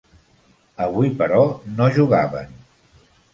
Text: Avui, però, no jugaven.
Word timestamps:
Avui, 0.85 1.11
però, 1.19 1.41
no 1.81 1.91
jugaven. 1.99 2.57